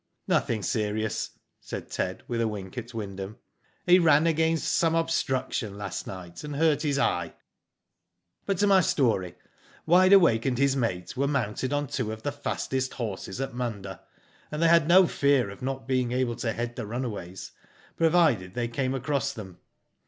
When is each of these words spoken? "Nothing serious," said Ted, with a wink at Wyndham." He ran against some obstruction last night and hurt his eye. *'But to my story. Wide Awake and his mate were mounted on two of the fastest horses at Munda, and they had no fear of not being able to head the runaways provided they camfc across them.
"Nothing 0.27 0.63
serious," 0.63 1.29
said 1.59 1.91
Ted, 1.91 2.23
with 2.27 2.41
a 2.41 2.47
wink 2.47 2.75
at 2.75 2.91
Wyndham." 2.91 3.37
He 3.85 3.99
ran 3.99 4.25
against 4.25 4.71
some 4.73 4.95
obstruction 4.95 5.77
last 5.77 6.07
night 6.07 6.43
and 6.43 6.55
hurt 6.55 6.81
his 6.81 6.97
eye. 6.97 7.35
*'But 8.47 8.57
to 8.57 8.65
my 8.65 8.81
story. 8.81 9.35
Wide 9.85 10.11
Awake 10.11 10.47
and 10.47 10.57
his 10.57 10.75
mate 10.75 11.15
were 11.15 11.27
mounted 11.27 11.71
on 11.71 11.85
two 11.85 12.11
of 12.11 12.23
the 12.23 12.31
fastest 12.31 12.93
horses 12.95 13.39
at 13.39 13.53
Munda, 13.53 14.01
and 14.51 14.59
they 14.63 14.69
had 14.69 14.87
no 14.87 15.05
fear 15.05 15.51
of 15.51 15.61
not 15.61 15.87
being 15.87 16.13
able 16.13 16.35
to 16.37 16.51
head 16.51 16.75
the 16.77 16.87
runaways 16.87 17.51
provided 17.95 18.55
they 18.55 18.67
camfc 18.67 18.95
across 18.95 19.33
them. 19.33 19.59